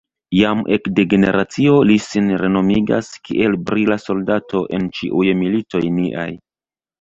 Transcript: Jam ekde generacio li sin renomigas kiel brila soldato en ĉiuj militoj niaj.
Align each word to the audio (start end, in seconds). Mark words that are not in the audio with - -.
Jam 0.37 0.61
ekde 0.75 1.03
generacio 1.09 1.75
li 1.89 1.97
sin 2.05 2.31
renomigas 2.43 3.11
kiel 3.29 3.59
brila 3.69 3.99
soldato 4.05 4.63
en 4.79 4.89
ĉiuj 5.01 5.29
militoj 5.43 5.85
niaj. 6.01 6.27